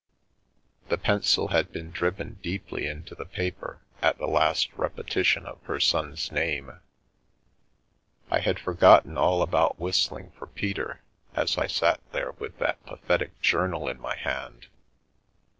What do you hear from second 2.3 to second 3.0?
deeply